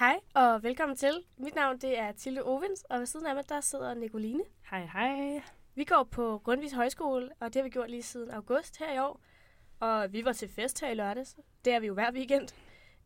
[0.00, 1.24] Hej og velkommen til.
[1.36, 4.42] Mit navn det er Tilde Ovens, og ved siden af mig der sidder Nicoline.
[4.70, 5.42] Hej, hej.
[5.74, 8.98] Vi går på Grundvis Højskole, og det har vi gjort lige siden august her i
[8.98, 9.20] år.
[9.80, 11.36] Og vi var til fest her i lørdags.
[11.64, 12.48] Det er vi jo hver weekend.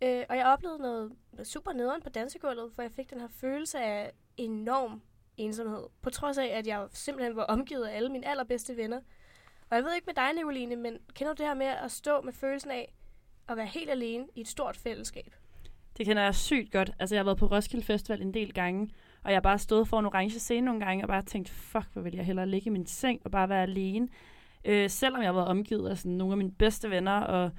[0.02, 1.12] Øh, og jeg oplevede noget
[1.44, 5.02] super nederen på dansegulvet, for jeg fik den her følelse af enorm
[5.36, 5.86] ensomhed.
[6.02, 9.00] På trods af, at jeg simpelthen var omgivet af alle mine allerbedste venner.
[9.70, 12.20] Og jeg ved ikke med dig, Nicoline, men kender du det her med at stå
[12.20, 12.94] med følelsen af
[13.48, 15.34] at være helt alene i et stort fællesskab?
[15.98, 16.90] Det kender jeg sygt godt.
[16.98, 18.88] Altså, jeg har været på Roskilde Festival en del gange,
[19.24, 21.86] og jeg har bare stået for en orange scene nogle gange, og bare tænkt, fuck,
[21.92, 24.08] hvor vil jeg hellere ligge i min seng og bare være alene.
[24.64, 27.50] Øh, selvom jeg har været omgivet af sådan, nogle af mine bedste venner, og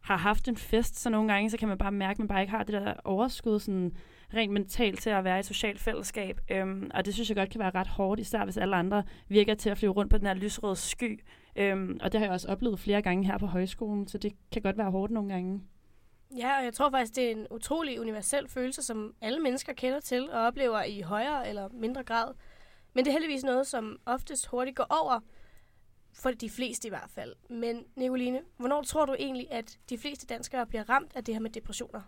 [0.00, 2.40] har haft en fest, så nogle gange, så kan man bare mærke, at man bare
[2.40, 3.92] ikke har det der overskud sådan
[4.34, 6.40] rent mentalt til at være i et socialt fællesskab.
[6.50, 9.54] Øhm, og det synes jeg godt kan være ret hårdt, især hvis alle andre virker
[9.54, 11.20] til at flyve rundt på den her lysrøde sky.
[11.56, 14.62] Øhm, og det har jeg også oplevet flere gange her på højskolen, så det kan
[14.62, 15.60] godt være hårdt nogle gange.
[16.36, 20.00] Ja, og jeg tror faktisk, det er en utrolig universel følelse, som alle mennesker kender
[20.00, 22.34] til og oplever i højere eller mindre grad.
[22.94, 25.20] Men det er heldigvis noget, som oftest hurtigt går over,
[26.12, 27.34] for de fleste i hvert fald.
[27.50, 31.40] Men Nicoline, hvornår tror du egentlig, at de fleste danskere bliver ramt af det her
[31.40, 32.00] med depressioner?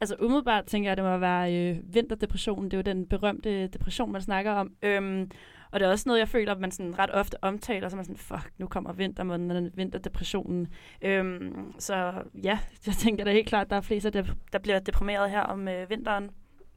[0.00, 2.70] Altså umiddelbart tænker jeg, at det må være øh, vinterdepressionen.
[2.70, 4.76] Det er jo den berømte depression, man snakker om.
[4.82, 5.30] Øhm,
[5.72, 8.04] og det er også noget, jeg føler, at man sådan ret ofte omtaler, så man
[8.04, 10.68] sådan, fuck, nu kommer vintermåneden, vinterdepressionen.
[11.02, 14.78] Øhm, så ja, jeg tænker da helt klart, at der er flest, der, der bliver
[14.78, 16.30] deprimeret her om øh, vinteren.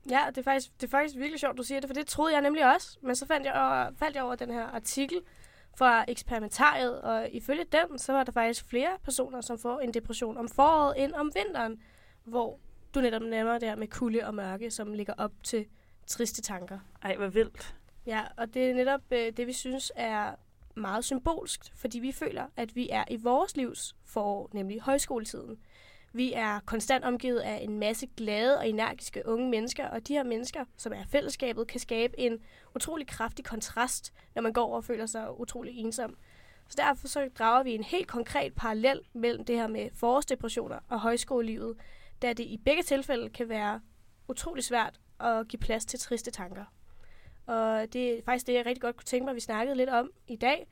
[0.10, 2.34] Ja, det er, faktisk, det er faktisk virkelig sjovt, du siger det, for det troede
[2.34, 2.98] jeg nemlig også.
[3.02, 5.18] Men så fandt jeg over, faldt jeg over den her artikel
[5.78, 10.38] fra eksperimentariet, og ifølge den, så var der faktisk flere personer, som får en depression
[10.38, 11.82] om foråret end om vinteren,
[12.24, 12.60] hvor
[12.96, 15.66] du netop nævner det her med kulde og mørke, som ligger op til
[16.08, 16.80] triste tanker.
[17.02, 17.76] Ej, hvor vildt.
[18.06, 20.36] Ja, og det er netop øh, det, vi synes er
[20.76, 25.58] meget symbolsk, fordi vi føler, at vi er i vores livs forår, nemlig højskoletiden.
[26.14, 30.24] Vi er konstant omgivet af en masse glade og energiske unge mennesker, og de her
[30.24, 32.40] mennesker, som er fællesskabet, kan skabe en
[32.76, 36.18] utrolig kraftig kontrast, når man går og føler sig utrolig ensom.
[36.70, 41.00] Så derfor så drager vi en helt konkret parallel mellem det her med forårsdepressioner og
[41.00, 41.78] højskolelivet,
[42.22, 43.82] da det i begge tilfælde kan være
[44.28, 46.66] utrolig svært at give plads til triste tanker.
[47.48, 49.90] Og det er faktisk det, jeg rigtig godt kunne tænke mig, at vi snakkede lidt
[49.90, 50.68] om i dag.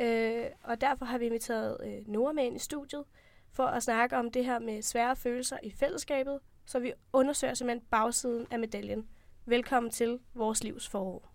[0.00, 3.04] Øh, og derfor har vi inviteret øh, Nora med ind i studiet,
[3.52, 7.86] for at snakke om det her med svære følelser i fællesskabet, så vi undersøger simpelthen
[7.90, 9.08] bagsiden af medaljen.
[9.46, 11.32] Velkommen til Vores Livs Forår.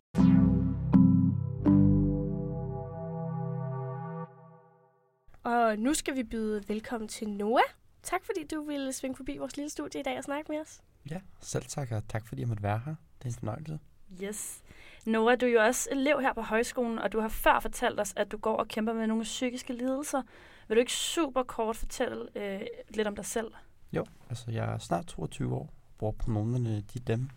[5.44, 7.63] Og nu skal vi byde velkommen til Noah.
[8.03, 10.81] Tak fordi du ville svinge forbi vores lille studie i dag og snakke med os.
[11.09, 12.95] Ja, selv tak, og tak fordi jeg måtte være her.
[13.17, 13.79] Det er en fornøjelse.
[14.24, 14.64] Yes.
[15.06, 18.14] Nora, du er jo også elev her på højskolen, og du har før fortalt os,
[18.16, 20.22] at du går og kæmper med nogle psykiske lidelser.
[20.68, 23.52] Vil du ikke super kort fortælle øh, lidt om dig selv?
[23.94, 27.30] Jo, altså jeg er snart 22 år, bor på øh, de dem,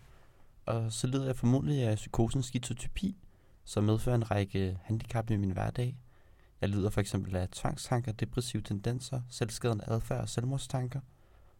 [0.65, 3.17] og så lider jeg formodentlig af psykosen skizotypi,
[3.63, 5.97] som medfører en række øh, handicap i min hverdag.
[6.61, 10.99] Jeg lider for eksempel af tvangstanker, depressive tendenser, selvskadende adfærd og selvmordstanker.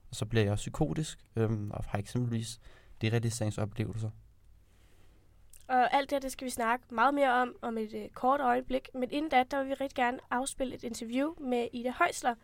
[0.10, 2.60] Og så bliver jeg også psykotisk øhm, og har eksempelvis
[3.02, 4.10] derealiseringsoplevelser.
[5.68, 8.42] Og alt det her, det skal vi snakke meget mere om om et øh, kort
[8.42, 8.90] øjeblik.
[8.94, 12.36] Men inden da, der vil vi rigtig gerne afspille et interview med Ida Højsler.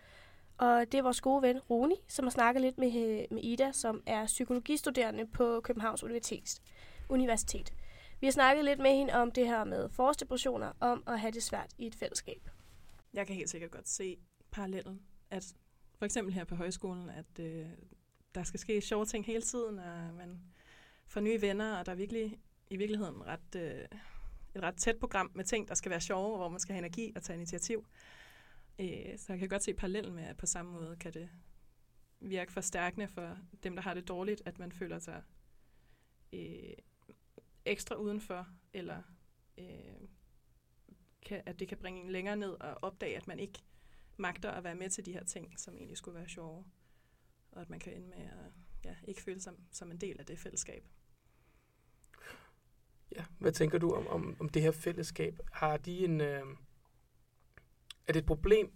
[0.58, 3.72] Og det er vores gode ven Roni, som har snakket lidt med, øh, med Ida,
[3.72, 6.62] som er psykologistuderende på Københavns Universitet.
[7.10, 7.74] Universitet.
[8.20, 11.44] Vi har snakket lidt med hende om det her med forårsdepressioner, om at have det
[11.44, 12.50] svært i et fællesskab.
[13.14, 14.18] Jeg kan helt sikkert godt se
[14.52, 15.02] parallellen,
[15.32, 15.56] at
[16.00, 17.66] for eksempel her på højskolen, at øh,
[18.36, 20.40] der skal ske sjove ting hele tiden, og man
[21.08, 23.86] får nye venner, og der er virkelig i virkeligheden ret, øh,
[24.56, 27.14] et ret tæt program med ting, der skal være sjove, hvor man skal have energi
[27.16, 27.86] og tage initiativ.
[28.80, 31.30] Øh, så jeg kan godt se parallellen med, at på samme måde kan det
[32.20, 35.24] virke forstærkende for dem, der har det dårligt, at man føler sig
[36.34, 36.74] øh,
[37.66, 39.02] ekstra udenfor, eller
[39.58, 40.08] øh,
[41.22, 43.60] kan, at det kan bringe en længere ned og opdage, at man ikke
[44.18, 46.66] magter at være med til de her ting, som egentlig skulle være sjove.
[47.52, 48.52] Og at man kan ende med at
[48.86, 50.88] ja, ikke føle sig som en del af det fællesskab.
[53.16, 55.40] Ja, hvad tænker du om, om, om det her fællesskab?
[55.52, 56.22] Har de en...
[56.22, 56.44] Øh,
[58.08, 58.74] er det et problem,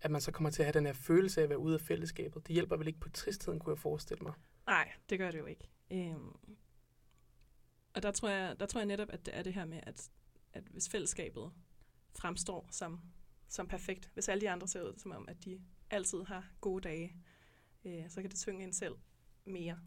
[0.00, 1.80] at man så kommer til at have den her følelse af at være ude af
[1.80, 2.46] fællesskabet?
[2.46, 4.32] Det hjælper vel ikke på tristheden, kunne jeg forestille mig?
[4.66, 5.70] Nej, det gør det jo ikke.
[5.90, 6.56] Øhm,
[7.94, 10.10] og der tror, jeg, der tror jeg netop, at det er det her med, at,
[10.52, 11.52] at hvis fællesskabet
[12.18, 13.00] fremstår som,
[13.48, 16.88] som perfekt, hvis alle de andre ser ud som om, at de altid har gode
[16.88, 17.16] dage,
[17.84, 18.94] øh, så kan det tynge en selv
[19.44, 19.78] mere.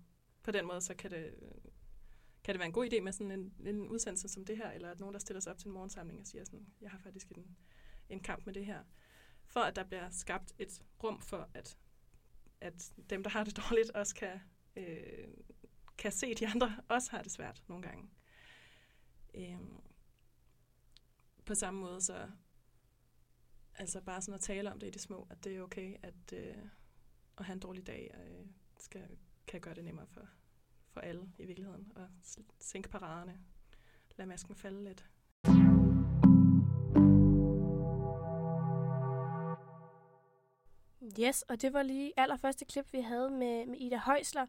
[0.44, 1.33] På den måde, så kan det,
[2.44, 4.92] kan det være en god idé med sådan en, en udsendelse som det her, eller
[4.92, 7.31] at nogen, der stiller sig op til en morgensamling og siger sådan, jeg har faktisk
[7.31, 7.57] en,
[8.10, 8.84] en kamp med det her.
[9.45, 11.78] For at der bliver skabt et rum for, at,
[12.62, 14.40] at dem, der har det dårligt, også kan,
[14.75, 15.28] øh,
[15.98, 18.10] kan se, at de andre også har det svært nogle gange.
[19.34, 19.60] Øh,
[21.45, 22.30] på samme måde så,
[23.75, 26.34] altså bare sådan at tale om det i det små, at det er okay, at,
[26.34, 26.57] øh,
[27.38, 28.45] at have en dårlig dag, øh,
[28.80, 29.18] skal,
[29.48, 30.30] kan gøre det nemmere for,
[30.94, 33.40] for alle i virkeligheden, og s- sænke paraderne,
[34.18, 35.06] lad masken falde lidt.
[41.19, 44.45] Yes, og det var lige allerførste klip, vi havde med, med Ida Højsler.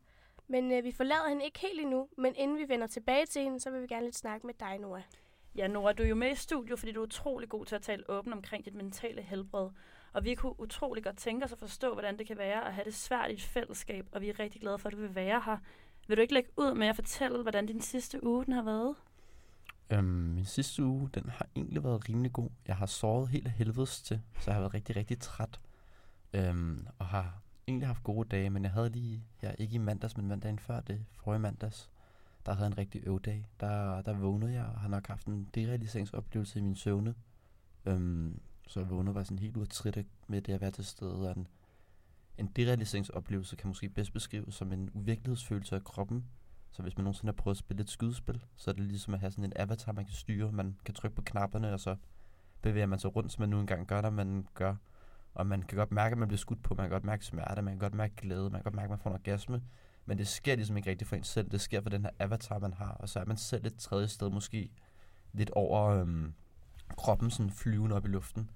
[0.49, 3.61] Men øh, vi forlader hende ikke helt endnu, men inden vi vender tilbage til hende,
[3.61, 5.02] så vil vi gerne lidt snakke med dig, Nora.
[5.56, 7.82] Ja, Nora, du er jo med i studio, fordi du er utrolig god til at
[7.82, 9.70] tale åbent omkring dit mentale helbred.
[10.12, 12.85] Og vi kunne utrolig godt tænke os at forstå, hvordan det kan være at have
[12.85, 15.43] det svært i et fællesskab, og vi er rigtig glade for, at du vil være
[15.46, 15.58] her.
[16.09, 18.95] Vil du ikke lægge ud med at fortælle, hvordan din sidste uge den har været?
[19.91, 22.51] Øhm, min sidste uge, den har egentlig været rimelig god.
[22.67, 25.61] Jeg har sovet helt af helvedes til, så jeg har været rigtig, rigtig træt.
[26.33, 30.17] Øhm, og har egentlig haft gode dage, men jeg havde lige, ja, ikke i mandags,
[30.17, 31.91] men mandagen før det, forrige mandags,
[32.47, 33.47] der havde jeg en rigtig øvdag.
[33.61, 37.15] Der, der vågnede jeg og har nok haft en derealiseringsoplevelse i min søvne.
[37.87, 41.29] Øhm, så jeg vågnede og var sådan helt ude med det at være til stede.
[41.29, 41.49] Og en,
[42.38, 46.25] en derealiseringsoplevelse kan måske bedst beskrives som en uvirkelighedsfølelse af kroppen,
[46.75, 49.20] så hvis man nogensinde har prøvet at spille et skydespil, så er det ligesom at
[49.20, 50.52] have sådan en avatar, man kan styre.
[50.52, 51.96] Man kan trykke på knapperne, og så
[52.62, 54.75] bevæger man sig rundt, som man nu engang gør, når man gør.
[55.34, 56.75] Og man kan godt mærke, at man bliver skudt på.
[56.75, 58.90] Man kan godt mærke smerte, man kan godt mærke glæde, man kan godt mærke, at
[58.90, 59.62] man får en orgasme.
[60.06, 61.50] Men det sker ligesom ikke rigtigt for en selv.
[61.50, 62.90] Det sker for den her avatar, man har.
[62.90, 64.70] Og så er man selv et tredje sted måske
[65.32, 66.34] lidt over øhm,
[66.96, 68.50] kroppen, sådan flyvende op i luften.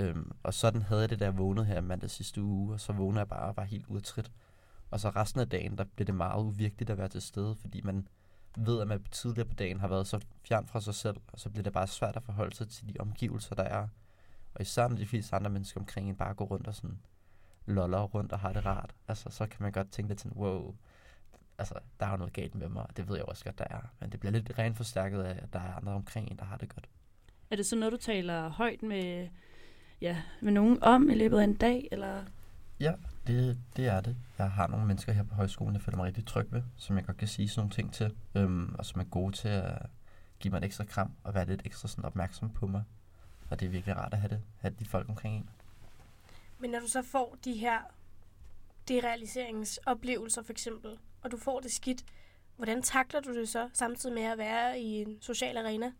[0.00, 2.92] Øhm, og sådan havde jeg det, da jeg vågnede her mandag sidste uge, og så
[2.92, 4.32] vågnede jeg bare og var helt udtrit.
[4.90, 7.80] Og så resten af dagen, der blev det meget uvirkeligt at være til stede, fordi
[7.80, 8.08] man
[8.56, 11.50] ved, at man tidligere på dagen har været så fjern fra sig selv, og så
[11.50, 13.88] bliver det bare svært at forholde sig til de omgivelser, der er.
[14.54, 16.98] Og især når de fleste andre mennesker omkring en bare går rundt og sådan
[17.66, 20.74] loller rundt og har det rart, altså så kan man godt tænke lidt sådan, wow,
[21.58, 23.66] altså der er jo noget galt med mig, og det ved jeg også godt, der
[23.70, 23.80] er.
[24.00, 26.56] Men det bliver lidt rent forstærket af, at der er andre omkring en, der har
[26.56, 26.88] det godt.
[27.50, 29.28] Er det så noget, du taler højt med,
[30.00, 32.24] ja, med nogen om i løbet af en dag, eller
[32.80, 32.92] Ja,
[33.26, 34.16] det, det er det.
[34.38, 37.06] Jeg har nogle mennesker her på højskolen, jeg føler mig rigtig tryg ved, som jeg
[37.06, 39.86] godt kan sige sådan nogle ting til, øhm, og som er gode til at
[40.40, 42.84] give mig et ekstra kram og være lidt ekstra sådan opmærksom på mig.
[43.50, 45.50] Og det er virkelig rart at have det, have de folk omkring en.
[46.58, 47.78] Men når du så får de her
[48.88, 52.04] derealiseringsoplevelser for eksempel, og du får det skidt,
[52.56, 55.92] hvordan takler du det så, samtidig med at være i en social arena?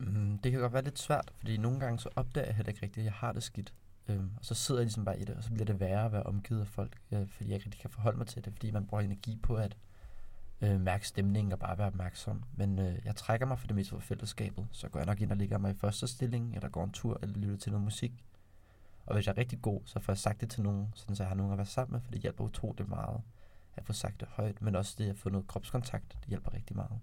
[0.00, 2.82] Mm, det kan godt være lidt svært, fordi nogle gange så opdager jeg heller ikke
[2.82, 3.74] rigtigt, at jeg har det skidt.
[4.08, 6.12] Øhm, og så sidder jeg ligesom bare i det, og så bliver det værre at
[6.12, 8.70] være omgivet af folk, øh, fordi jeg ikke rigtig kan forholde mig til det, fordi
[8.70, 9.76] man bruger energi på at
[10.60, 12.44] øh, mærke stemningen og bare være opmærksom.
[12.52, 15.30] Men øh, jeg trækker mig for det meste fra fællesskabet, så går jeg nok ind
[15.30, 18.24] og ligger mig i første stilling, eller går en tur, eller lytter til noget musik.
[19.06, 21.22] Og hvis jeg er rigtig god, så får jeg sagt det til nogen, sådan så
[21.22, 23.20] jeg har nogen at være sammen med, for det hjælper utroligt meget
[23.76, 26.76] at få sagt det højt, men også det at få noget kropskontakt, det hjælper rigtig
[26.76, 27.00] meget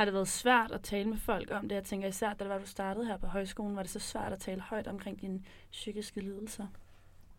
[0.00, 1.74] har det været svært at tale med folk om det?
[1.74, 4.32] Jeg tænker især, da det var, du startede her på højskolen, var det så svært
[4.32, 6.66] at tale højt omkring dine psykiske lidelser?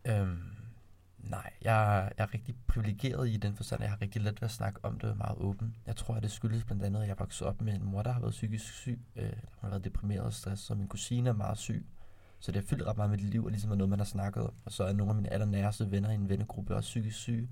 [0.05, 0.39] Øhm,
[1.17, 4.45] nej, jeg, jeg er rigtig privilegeret i den forstand, at jeg har rigtig let ved
[4.45, 5.75] at snakke om det meget åbent.
[5.87, 8.11] Jeg tror, at det skyldes blandt andet, at jeg voksede op med en mor, der
[8.11, 8.99] har været psykisk syg.
[9.15, 11.85] Øh, hun har været deprimeret og stress, og min kusine er meget syg.
[12.39, 14.05] Så det har fyldt ret meget med mit liv, og ligesom er noget, man har
[14.05, 14.53] snakket om.
[14.65, 17.49] Og så er nogle af mine allernæreste venner i en vennegruppe også psykisk syge.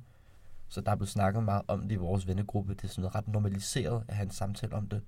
[0.70, 2.74] Så der er blevet snakket meget om det i vores vennegruppe.
[2.74, 5.02] Det er sådan noget ret normaliseret at have en samtale om det.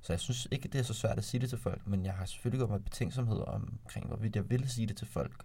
[0.00, 2.14] Så jeg synes ikke, det er så svært at sige det til folk, men jeg
[2.14, 5.44] har selvfølgelig gjort mig betænksomhed omkring, hvorvidt jeg vil sige det til folk.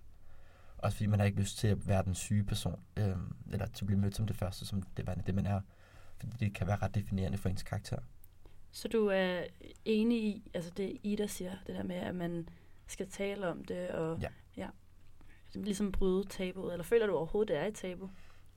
[0.77, 3.83] Også fordi man har ikke lyst til at være den syge person, øhm, eller til
[3.83, 5.61] at blive mødt som det første, som det, var- det man er.
[6.17, 7.97] Fordi det kan være ret definerende for ens karakter.
[8.71, 9.43] Så du er
[9.85, 12.49] enig i, altså det Ida siger, det der med, at man
[12.87, 14.27] skal tale om det, og Ja.
[14.57, 14.67] ja
[15.53, 18.09] ligesom bryde tabuet, eller føler du overhovedet, det er et tabu?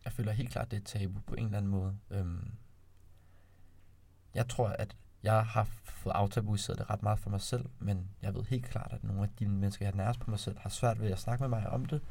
[0.04, 1.97] Jeg føler helt klart, det er et tabu på en eller anden måde.
[2.11, 2.52] Øhm,
[4.35, 8.35] jeg tror, at jeg har fået aftabuiseret det ret meget for mig selv, men jeg
[8.35, 11.00] ved helt klart, at nogle af de mennesker, jeg nærmest på mig selv, har svært
[11.00, 12.02] ved at snakke med mig om det.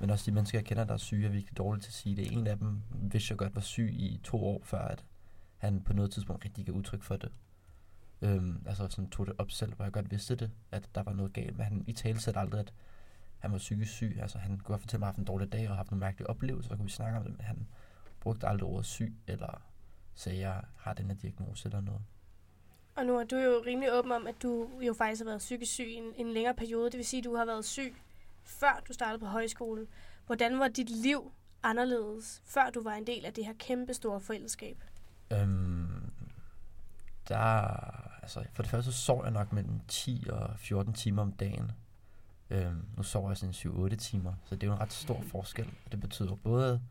[0.00, 2.16] Men også de mennesker, jeg kender, der er syge, er virkelig dårlige til at sige
[2.16, 2.32] det.
[2.32, 5.04] En af dem vidste jeg godt var syg i to år, før at
[5.56, 7.32] han på noget tidspunkt rigtig gav udtryk for det.
[8.22, 11.12] Øhm, altså sådan tog det op selv, hvor jeg godt vidste det, at der var
[11.12, 11.56] noget galt.
[11.56, 12.72] Men han i tale aldrig, at
[13.38, 14.18] han var psykisk syg.
[14.20, 16.00] Altså han kunne godt fortælle mig, at han haft en dårlig dag og haft nogle
[16.00, 17.66] mærkelige oplevelser, så kunne vi snakke om det, men han
[18.20, 19.62] brugte aldrig ordet syg, eller
[20.14, 22.00] sagde, jeg har den her diagnose eller noget.
[22.96, 25.72] Og nu er du jo rimelig åben om, at du jo faktisk har været psykisk
[25.72, 26.84] syg i en, en længere periode.
[26.84, 27.94] Det vil sige, at du har været syg,
[28.44, 29.86] før du startede på højskole.
[30.26, 34.20] Hvordan var dit liv anderledes, før du var en del af det her kæmpe store
[34.20, 34.84] fællesskab?
[35.32, 36.10] Øhm,
[37.28, 37.36] der,
[38.22, 41.72] altså for det første så sov jeg nok mellem 10 og 14 timer om dagen.
[42.50, 45.66] Øh, nu sover jeg sådan 7-8 timer, så det er jo en ret stor forskel.
[45.84, 46.82] Og det betyder både,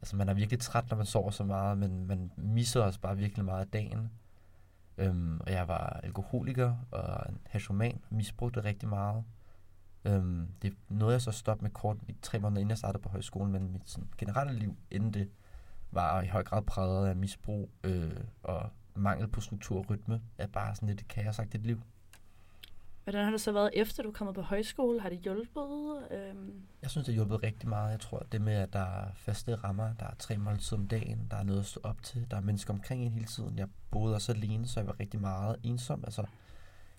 [0.00, 3.16] altså man er virkelig træt, når man sover så meget, men man misser også bare
[3.16, 4.10] virkelig meget af dagen.
[4.98, 9.24] Øhm, og jeg var alkoholiker og en hashoman, misbrugte rigtig meget.
[10.04, 13.02] Øhm, det nåede jeg så at stoppe med kort i tre måneder, inden jeg startede
[13.02, 15.30] på højskolen, men mit sådan, generelle liv inden det
[15.90, 20.46] var i høj grad præget af misbrug øh, og mangel på struktur og rytme, er
[20.46, 21.82] bare sådan lidt kaosagtigt liv.
[23.08, 25.00] Hvordan har det så været efter du er kommet på højskole?
[25.00, 26.02] Har det hjulpet?
[26.10, 27.90] Øhm, Jeg synes, det har hjulpet rigtig meget.
[27.90, 31.26] Jeg tror, det med, at der er faste rammer, der er tre måltider om dagen,
[31.30, 33.58] der er noget at stå op til, der er mennesker omkring en hele tiden.
[33.58, 36.04] Jeg boede også alene, så jeg var rigtig meget ensom.
[36.04, 36.24] Altså,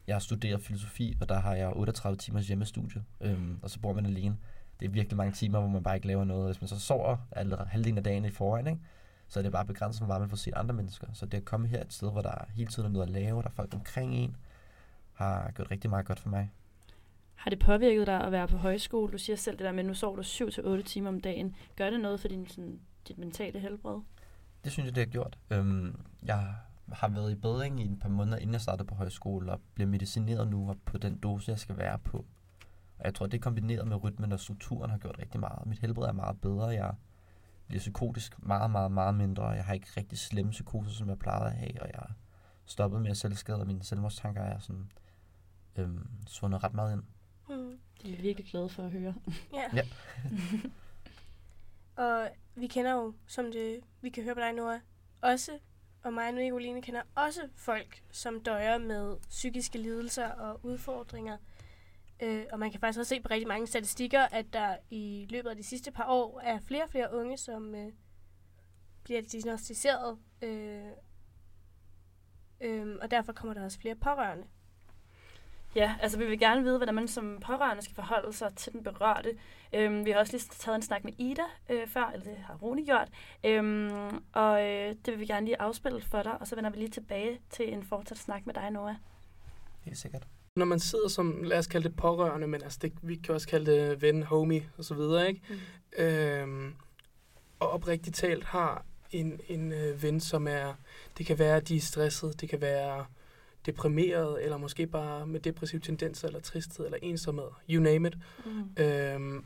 [0.08, 3.94] jeg har studeret filosofi, og der har jeg 38 timers hjemmestudie, øhm, og så bor
[3.94, 4.38] man alene.
[4.80, 6.46] Det er virkelig mange timer, hvor man bare ikke laver noget.
[6.48, 8.80] Hvis man så sover eller halvdelen af dagen i forvejen, ikke?
[9.28, 11.08] så er det bare begrænset, hvor meget man får set andre mennesker.
[11.14, 13.42] Så det at komme her et sted, hvor der hele tiden er noget at lave,
[13.42, 14.36] der er folk omkring en,
[15.20, 16.52] har gjort rigtig meget godt for mig.
[17.36, 19.12] har det påvirket dig at være på højskole?
[19.12, 21.56] Du siger selv det der med, at nu sover du 7-8 timer om dagen.
[21.76, 24.00] Gør det noget for din, sådan, dit mentale helbred?
[24.64, 25.38] Det synes jeg, det har gjort.
[25.50, 26.54] Øhm, jeg
[26.92, 29.88] har været i bedring i et par måneder, inden jeg startede på højskole, og bliver
[29.88, 32.18] medicineret nu og på den dose, jeg skal være på.
[33.00, 35.66] Og jeg tror, det kombineret med rytmen og strukturen har gjort rigtig meget.
[35.66, 36.68] Mit helbred er meget bedre.
[36.68, 36.94] Jeg
[37.68, 39.48] bliver psykotisk meget, meget, meget mindre.
[39.48, 42.04] Jeg har ikke rigtig slemme psykoser, som jeg plejede at have, og jeg
[42.66, 44.92] stoppet med at selvskade, og mine selvmordstanker er sådan
[45.76, 47.04] øhm, svundet ret meget ind.
[47.50, 47.80] Mm.
[48.02, 49.16] Det er vi virkelig glade for at høre.
[49.54, 49.64] Ja.
[49.74, 49.88] Ja.
[52.04, 54.80] og vi kender jo, som det, vi kan høre på dig, Nora,
[55.22, 55.60] også,
[56.04, 61.38] og mig og Nicoline kender også folk, som døjer med psykiske lidelser og udfordringer.
[62.20, 65.50] Øh, og man kan faktisk også se på rigtig mange statistikker, at der i løbet
[65.50, 67.92] af de sidste par år er flere og flere unge, som øh,
[69.04, 70.18] bliver diagnostiseret.
[70.42, 70.92] Øh,
[72.62, 74.46] øh, og derfor kommer der også flere pårørende.
[75.76, 78.84] Ja, altså vi vil gerne vide, hvordan man som pårørende skal forholde sig til den
[78.84, 79.38] berørte.
[79.74, 82.56] Øhm, vi har også lige taget en snak med Ida øh, før, eller det har
[82.56, 83.08] Rune gjort.
[83.44, 86.78] Øhm, og øh, det vil vi gerne lige afspille for dig, og så vender vi
[86.78, 88.96] lige tilbage til en fortsat snak med dig, Noah.
[89.82, 90.28] Helt sikkert.
[90.56, 93.48] Når man sidder som, lad os kalde det pårørende, men altså det, vi kan også
[93.48, 95.42] kalde det ven, homie og så videre, ikke?
[95.50, 96.04] Mm.
[96.04, 96.76] Øhm,
[97.60, 100.74] og oprigtigt talt har en, en øh, ven, som er,
[101.18, 103.06] det kan være, at de er stresset, det kan være
[103.66, 108.18] deprimeret, eller måske bare med depressive tendenser, eller tristhed, eller ensomhed, you name it.
[108.46, 108.84] Mm.
[108.84, 109.46] Øhm,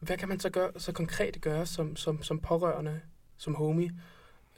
[0.00, 3.00] hvad kan man så gøre, så konkret gøre som, som, som pårørende,
[3.36, 3.90] som homie,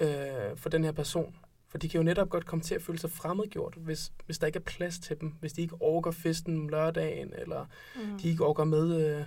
[0.00, 1.36] øh, for den her person?
[1.68, 4.46] For de kan jo netop godt komme til at føle sig fremmedgjort, hvis, hvis der
[4.46, 7.66] ikke er plads til dem, hvis de ikke orker festen om lørdagen, eller
[7.96, 8.18] Mm.
[8.18, 9.24] de ikke orker med øh,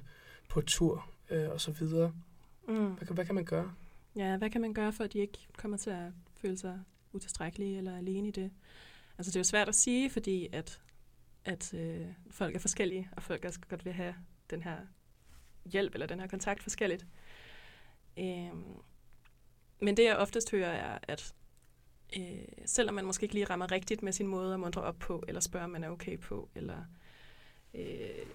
[0.50, 2.12] på tur, øh, og så videre.
[2.68, 2.76] Mm.
[2.94, 3.72] Hvad, kan- hvad kan man gøre?
[4.16, 6.12] Ja, hvad kan man gøre, for at de ikke kommer til at
[6.42, 6.80] føle sig
[7.14, 8.52] utilstrækkelige eller alene i det?
[9.18, 10.82] Altså det er jo svært at sige, fordi at,
[11.46, 14.16] at øh, folk er forskellige, og folk også godt vil have
[14.50, 14.78] den her
[15.66, 17.06] hjælp eller den her kontakt forskelligt.
[18.20, 18.64] Øhm,
[19.82, 21.36] men det jeg oftest hører er, at
[22.18, 25.24] øh, selvom man måske ikke lige rammer rigtigt med sin måde at mundre op på,
[25.28, 26.86] eller spørge, om man er okay på, eller
[27.74, 28.26] øh,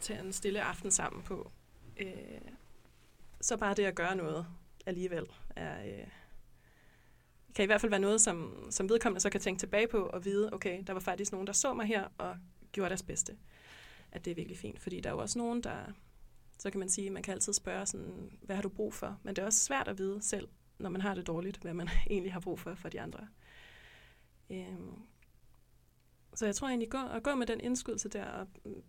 [0.00, 1.50] tage en stille aften sammen på,
[1.96, 2.40] øh,
[3.40, 4.46] så bare det at gøre noget
[4.86, 6.06] alligevel er, øh,
[7.54, 10.24] kan i hvert fald være noget, som, som vedkommende så kan tænke tilbage på og
[10.24, 12.36] vide, okay, der var faktisk nogen, der så mig her og
[12.72, 13.36] gjorde deres bedste.
[14.12, 15.76] At det er virkelig fint, fordi der er jo også nogen, der,
[16.58, 19.18] så kan man sige, man kan altid spørge sådan, hvad har du brug for?
[19.22, 21.88] Men det er også svært at vide selv, når man har det dårligt, hvad man
[22.10, 23.28] egentlig har brug for for de andre.
[24.50, 25.02] Øhm,
[26.34, 28.46] så jeg tror egentlig, gå, at gå med den indskydelse der, og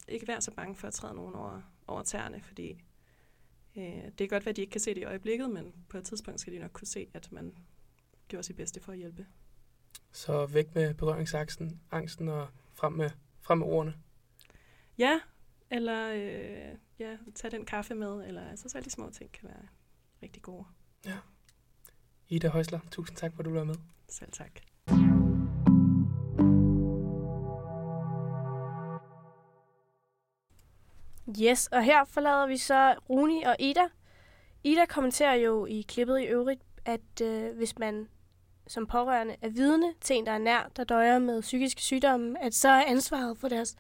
[0.08, 2.84] ikke være så bange for at træde nogen over, over tæerne, fordi
[3.78, 5.98] øh, det kan godt være, at de ikke kan se det i øjeblikket, men på
[5.98, 7.56] et tidspunkt skal de nok kunne se, at man
[8.32, 9.26] gjorde sit bedste for at hjælpe.
[10.12, 13.10] Så væk med berøringsangsten angsten, og frem med,
[13.42, 13.94] frem med ordene.
[14.98, 15.20] Ja,
[15.70, 19.68] eller øh, ja, tage den kaffe med, eller altså så de små ting kan være
[20.24, 20.66] rigtig gode.
[22.32, 23.76] Ida Højsler, tusind tak, for at du var med.
[24.10, 24.52] Selv tak.
[31.42, 33.88] Yes, og her forlader vi så Runi og Ida.
[34.64, 38.08] Ida kommenterer jo i klippet i øvrigt, at øh, hvis man
[38.72, 42.54] som pårørende er vidne til en, der er nær, der døjer med psykiske sygdomme, at
[42.54, 43.76] så er ansvaret for deres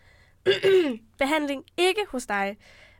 [1.21, 2.57] behandling ikke hos dig,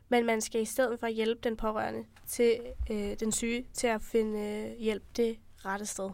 [0.08, 4.02] men man skal i stedet for hjælpe den pårørende til øh, den syge til at
[4.02, 6.10] finde øh, hjælp det rette sted.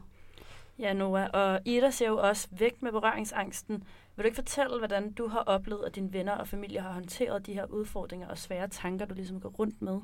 [0.78, 1.30] Ja, Noah.
[1.32, 3.84] Og Ida siger jo også, væk med berøringsangsten.
[4.16, 7.46] Vil du ikke fortælle, hvordan du har oplevet, at dine venner og familie har håndteret
[7.46, 10.00] de her udfordringer og svære tanker, du ligesom går rundt med?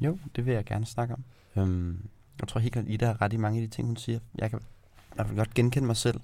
[0.00, 1.24] Jo, det vil jeg gerne snakke om.
[1.56, 2.08] Øhm,
[2.40, 4.18] jeg tror helt klart, Ida har ret i mange af de ting, hun siger.
[4.34, 4.60] Jeg kan
[5.14, 6.20] hvert fald godt genkende mig selv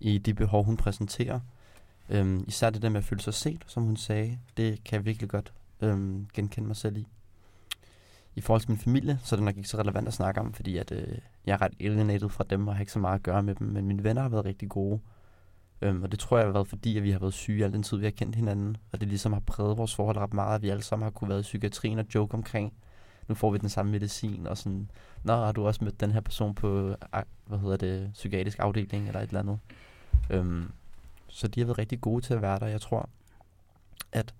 [0.00, 1.40] i de behov, hun præsenterer.
[2.08, 5.04] Øhm, især det der med at føle sig set, som hun sagde, det kan jeg
[5.04, 7.06] virkelig godt øhm, genkende mig selv i.
[8.36, 10.52] I forhold til min familie, så er det nok ikke så relevant at snakke om,
[10.52, 13.22] fordi at, øh, jeg er ret alienated fra dem, og har ikke så meget at
[13.22, 13.66] gøre med dem.
[13.66, 15.00] Men mine venner har været rigtig gode.
[15.82, 17.82] Øhm, og det tror jeg har været fordi, at vi har været syge al den
[17.82, 18.76] tid, vi har kendt hinanden.
[18.92, 21.30] Og det ligesom har præget vores forhold ret meget, at vi alle sammen har kunne
[21.30, 22.72] være i psykiatrien og joke omkring,
[23.28, 24.90] nu får vi den samme medicin, og sådan,
[25.22, 26.94] nå, har du også mødt den her person på,
[27.46, 29.58] hvad hedder det, psykiatrisk afdeling, eller et eller andet.
[30.30, 30.70] Øhm,
[31.28, 32.66] så de har været rigtig gode til at være der.
[32.66, 33.08] Jeg tror,
[34.12, 34.34] at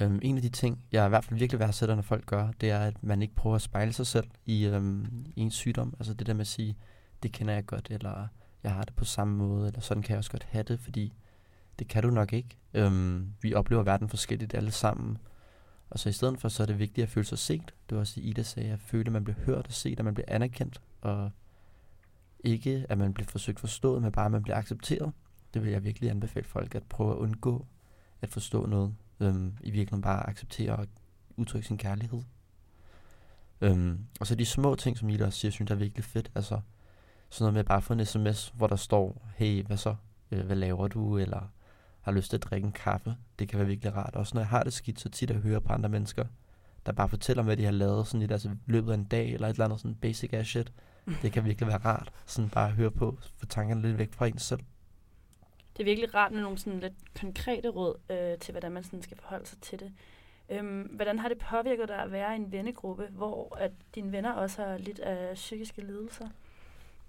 [0.00, 2.70] øhm, en af de ting, jeg i hvert fald virkelig værdsætter, når folk gør, det
[2.70, 5.94] er, at man ikke prøver at spejle sig selv i, øhm, i en sygdom.
[5.98, 6.76] Altså det der med at sige,
[7.22, 8.26] det kender jeg godt, eller
[8.62, 11.12] jeg har det på samme måde, eller sådan kan jeg også godt have det, fordi
[11.78, 12.56] det kan du nok ikke.
[12.74, 15.18] Øhm, vi oplever verden forskelligt alle sammen.
[15.90, 17.74] Og så i stedet for, så er det vigtigt at føle sig set.
[17.88, 20.14] Det var også Ida sagde, at føle, at man bliver hørt og set, at man
[20.14, 21.30] bliver anerkendt, og
[22.40, 25.12] ikke at man bliver forsøgt forstået, men bare at man bliver accepteret.
[25.54, 27.66] Det vil jeg virkelig anbefale folk at prøve at undgå
[28.22, 28.94] at forstå noget.
[29.20, 30.86] Øhm, I virkeligheden bare acceptere og
[31.36, 32.22] udtrykke sin kærlighed.
[33.60, 36.30] Øhm, og så de små ting, som Ida også siger, synes jeg er virkelig fedt.
[36.34, 36.60] Altså
[37.28, 39.94] sådan noget med at bare få en sms, hvor der står, hey, hvad så?
[40.30, 41.18] Øh, hvad laver du?
[41.18, 41.52] Eller
[42.08, 43.16] har lyst til at drikke en kaffe.
[43.38, 44.16] Det kan være virkelig rart.
[44.16, 46.24] Også når jeg har det skidt, så tit at høre på andre mennesker,
[46.86, 49.32] der bare fortæller om, hvad de har lavet sådan i deres løbet af en dag,
[49.32, 50.72] eller et eller andet sådan basic ass shit.
[51.22, 54.26] Det kan virkelig være rart, sådan bare at høre på, få tankerne lidt væk fra
[54.26, 54.60] en selv.
[55.76, 59.02] Det er virkelig rart med nogle sådan lidt konkrete råd øh, til, hvordan man sådan
[59.02, 59.92] skal forholde sig til det.
[60.50, 64.32] Øhm, hvordan har det påvirket dig at være i en vennegruppe, hvor at dine venner
[64.32, 66.28] også har lidt af psykiske lidelser?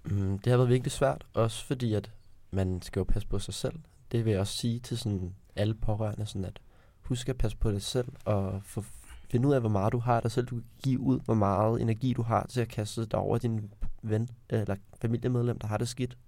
[0.04, 2.10] Mm, det har været virkelig svært, også fordi at
[2.50, 3.74] man skal jo passe på sig selv.
[4.12, 6.60] Det vil jeg også sige til sådan alle pårørende, sådan at
[7.00, 8.84] husk at passe på dig selv, og få,
[9.30, 10.46] finde ud af, hvor meget du har dig selv.
[10.46, 13.70] Du kan give ud, hvor meget energi du har til at kaste dig over din
[14.02, 16.18] ven eller familiemedlem, der har det skidt.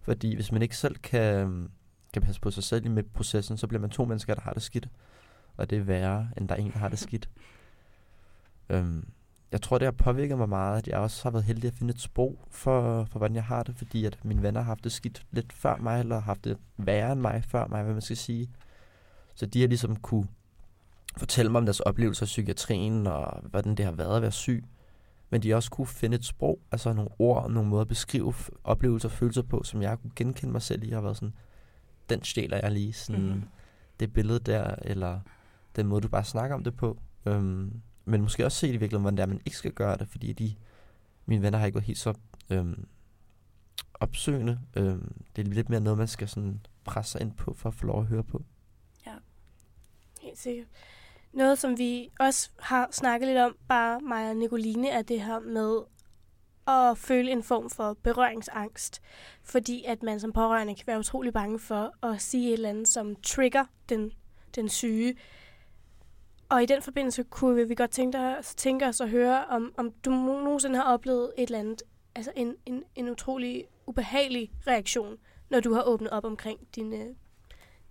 [0.00, 1.70] Fordi hvis man ikke selv kan,
[2.12, 4.62] kan passe på sig selv med processen, så bliver man to mennesker, der har det
[4.62, 4.88] skidt.
[5.56, 7.30] Og det er værre, end der er en, der har det skidt.
[8.68, 9.08] øhm,
[9.52, 11.90] jeg tror, det har påvirket mig meget, at jeg også har været heldig at finde
[11.94, 14.92] et sprog for, for hvordan jeg har det, fordi at mine venner har haft det
[14.92, 18.02] skidt lidt før mig, eller har haft det værre end mig før mig, hvad man
[18.02, 18.50] skal sige.
[19.34, 20.28] Så de har ligesom kunne
[21.16, 24.64] fortælle mig om deres oplevelser i psykiatrien, og hvordan det har været at være syg.
[25.30, 28.34] Men de har også kunne finde et sprog, altså nogle ord, nogle måder at beskrive
[28.64, 31.34] oplevelser og følelser på, som jeg kunne genkende mig selv i, og været sådan,
[32.08, 33.42] den stjæler jeg lige, sådan, mm.
[34.00, 35.20] det billede der, eller
[35.76, 36.98] den måde, du bare snakker om det på.
[37.26, 40.08] Øhm, men måske også se i virkeligheden, hvordan det er, man ikke skal gøre det,
[40.08, 40.54] fordi de,
[41.26, 42.14] mine venner har ikke været helt så
[42.50, 42.86] øhm,
[43.94, 44.60] opsøgende.
[44.76, 47.74] Øhm, det er lidt mere noget, man skal sådan presse sig ind på, for at
[47.74, 48.44] få lov at høre på.
[49.06, 49.14] Ja,
[50.20, 50.66] helt sikkert.
[51.32, 55.40] Noget, som vi også har snakket lidt om, bare mig og Nicoline, er det her
[55.40, 55.82] med
[56.66, 59.02] at føle en form for berøringsangst.
[59.42, 62.88] Fordi at man som pårørende kan være utrolig bange for at sige et eller andet,
[62.88, 64.12] som trigger den,
[64.54, 65.14] den syge.
[66.52, 69.92] Og i den forbindelse kunne vi godt tænke, dig, tænke os at høre, om, om
[70.04, 71.82] du nogensinde har oplevet et eller andet,
[72.14, 75.16] altså en, en, en utrolig ubehagelig reaktion,
[75.50, 77.14] når du har åbnet op omkring din, øh,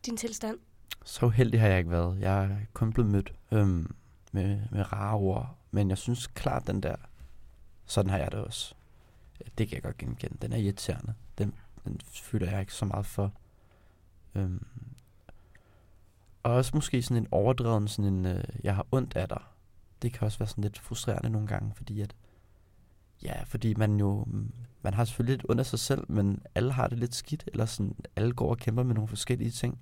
[0.05, 0.57] din tilstand.
[1.05, 2.19] Så heldig har jeg ikke været.
[2.19, 3.95] Jeg er kun blevet mødt øhm,
[4.31, 5.57] med, med rare ord.
[5.71, 6.95] Men jeg synes klart, den der,
[7.85, 8.75] sådan har jeg det også.
[9.57, 10.37] Det kan jeg godt genkende.
[10.41, 11.13] Den er irriterende.
[11.37, 13.33] Den, den føler jeg ikke så meget for.
[14.35, 14.65] Øhm,
[16.43, 19.41] og også måske sådan en overdreven, sådan en, øh, jeg har ondt af dig.
[20.01, 22.15] Det kan også være sådan lidt frustrerende nogle gange, fordi at,
[23.23, 24.51] ja, fordi man jo, mm,
[24.81, 27.95] man har selvfølgelig lidt under sig selv, men alle har det lidt skidt, eller sådan,
[28.15, 29.79] alle går og kæmper med nogle forskellige ting.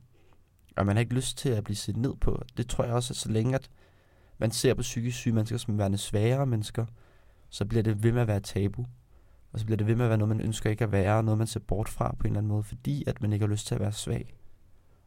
[0.77, 2.41] Og man har ikke lyst til at blive set ned på.
[2.57, 3.69] Det tror jeg også, at så længe at
[4.37, 6.85] man ser på psykisk syge mennesker som værende svagere mennesker,
[7.49, 8.85] så bliver det ved med at være tabu.
[9.51, 11.37] Og så bliver det ved med at være noget, man ønsker ikke at være, noget
[11.37, 13.67] man ser bort fra på en eller anden måde, fordi at man ikke har lyst
[13.67, 14.38] til at være svag.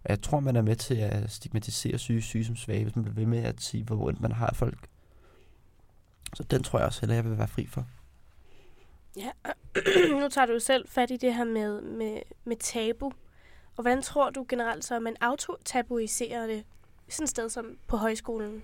[0.04, 3.04] Og jeg tror, man er med til at stigmatisere syge syge som svage, hvis man
[3.04, 4.88] bliver ved med at sige, hvor ondt man har af folk.
[6.34, 7.86] Så den tror jeg også heller, jeg vil være fri for.
[9.16, 9.30] Ja,
[10.20, 13.12] nu tager du selv fat i det her med, med, med tabu.
[13.76, 16.64] Og hvordan tror du generelt så, at man autotabuiserer det
[17.08, 18.62] sådan et sted som på højskolen?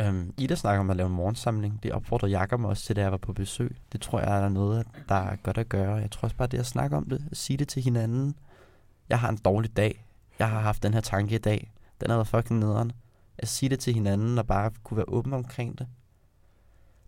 [0.00, 1.82] Øhm, Ida snakker om at lave en morgensamling.
[1.82, 3.76] Det opfordrer Jakob mig også til, da jeg var på besøg.
[3.92, 5.94] Det tror jeg er noget, der er godt at gøre.
[5.94, 8.34] Jeg tror også bare, det at snakke om det, at sige det til hinanden.
[9.08, 10.04] Jeg har en dårlig dag.
[10.38, 11.72] Jeg har haft den her tanke i dag.
[12.00, 12.92] Den har været fucking nederen.
[13.38, 15.88] At sige det til hinanden og bare kunne være åben omkring det.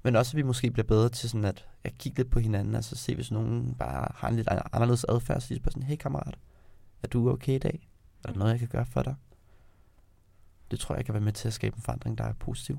[0.03, 2.75] Men også, at vi måske bliver bedre til sådan at, at kigge lidt på hinanden.
[2.75, 5.41] Altså se, hvis nogen bare har en lidt anderledes adfærd.
[5.41, 6.39] Så bare sådan, hey kammerat,
[7.03, 7.89] er du okay i dag?
[8.25, 9.15] Er der noget, jeg kan gøre for dig?
[10.71, 12.79] Det tror jeg kan være med til at skabe en forandring, der er positiv.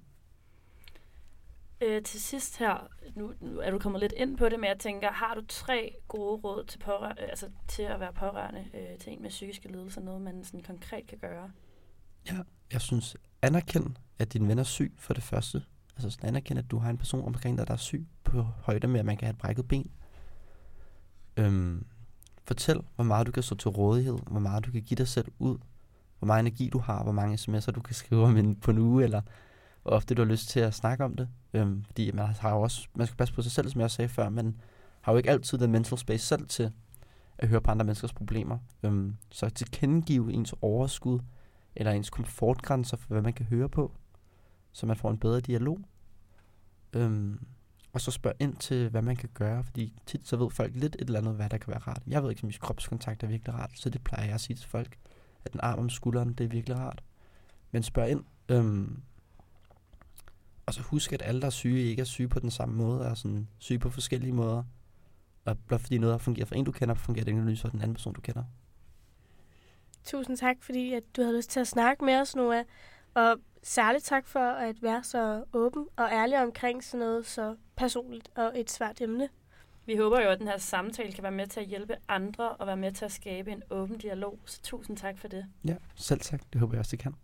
[1.81, 4.79] Øh, til sidst her, nu, nu er du kommet lidt ind på det, men jeg
[4.79, 8.97] tænker, har du tre gode råd til, pårør- øh, altså, til at være pårørende øh,
[8.99, 10.01] til en med psykiske lidelser?
[10.01, 11.51] Noget, man sådan konkret kan gøre?
[12.27, 12.37] Ja,
[12.73, 15.63] jeg synes, anerkend, at din ven er syg for det første.
[15.95, 18.87] Altså sådan anerkend, at du har en person omkring dig, der er syg på højde
[18.87, 19.91] med, at man kan have et brækket ben.
[21.37, 21.85] Øhm,
[22.43, 25.27] fortæl, hvor meget du kan stå til rådighed, hvor meget du kan give dig selv
[25.39, 25.57] ud,
[26.19, 28.77] hvor meget energi du har, hvor mange sms'er du kan skrive om en, på en
[28.77, 29.21] uge, eller
[29.87, 31.29] og ofte du har lyst til at snakke om det.
[31.53, 33.95] Øhm, fordi man har jo også, man skal passe på sig selv, som jeg også
[33.95, 34.61] sagde før, men
[35.01, 36.71] har jo ikke altid den mental space selv til
[37.37, 38.57] at høre på andre menneskers problemer.
[38.83, 41.19] Øhm, så at tilkendegive ens overskud,
[41.75, 43.91] eller ens komfortgrænser for, hvad man kan høre på,
[44.71, 45.79] så man får en bedre dialog.
[46.93, 47.47] Øhm,
[47.93, 50.95] og så spørg ind til, hvad man kan gøre, fordi tit så ved folk lidt
[50.95, 52.01] et eller andet, hvad der kan være rart.
[52.07, 54.69] Jeg ved ikke, om kropskontakt er virkelig rart, så det plejer jeg at sige til
[54.69, 54.97] folk,
[55.45, 57.03] at en arm om skulderen, det er virkelig rart.
[57.71, 58.23] Men spørg ind.
[58.49, 59.01] Øhm,
[60.77, 63.05] og så husk, at alle, der er syge, ikke er syge på den samme måde,
[63.05, 64.63] er sådan syge på forskellige måder.
[65.45, 67.93] Og blot fordi noget fungerer for en, du kender, fungerer det ikke for den anden
[67.93, 68.43] person, du kender.
[70.03, 72.63] Tusind tak, fordi at du havde lyst til at snakke med os, Noah.
[73.13, 78.29] Og særligt tak for at være så åben og ærlig omkring sådan noget så personligt
[78.35, 79.29] og et svært emne.
[79.85, 82.67] Vi håber jo, at den her samtale kan være med til at hjælpe andre og
[82.67, 84.39] være med til at skabe en åben dialog.
[84.45, 85.45] Så tusind tak for det.
[85.65, 86.41] Ja, selv tak.
[86.53, 87.15] Det håber jeg også, det kan.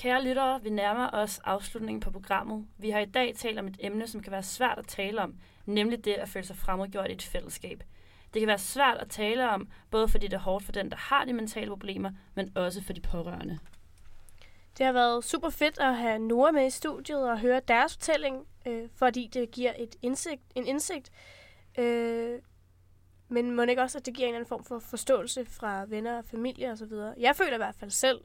[0.00, 2.66] Kære lyttere, vi nærmer os afslutningen på programmet.
[2.78, 5.34] Vi har i dag talt om et emne, som kan være svært at tale om,
[5.66, 7.82] nemlig det at føle sig fremmedgjort i et fællesskab.
[8.34, 10.96] Det kan være svært at tale om, både fordi det er hårdt for den, der
[10.96, 13.58] har de mentale problemer, men også for de pårørende.
[14.78, 18.46] Det har været super fedt at have Nora med i studiet og høre deres fortælling,
[18.66, 21.10] øh, fordi det giver et indsigt, en indsigt.
[21.78, 22.38] Øh,
[23.28, 26.24] men må ikke også, at det giver en anden form for forståelse fra venner og
[26.24, 26.92] familie osv.
[27.18, 28.20] Jeg føler i hvert fald selv,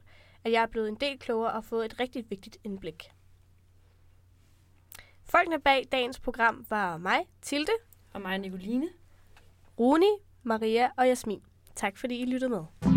[0.46, 3.10] at jeg er blevet en del klogere og fået et rigtig vigtigt indblik.
[5.24, 7.72] Folkene bag dagens program var mig, Tilde.
[8.12, 8.88] Og mig, Nicoline.
[9.78, 10.10] Runi,
[10.42, 11.42] Maria og Jasmin.
[11.74, 12.95] Tak fordi I lyttede med.